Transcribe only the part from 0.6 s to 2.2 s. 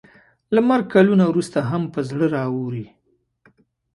مرګ کلونه وروسته هم په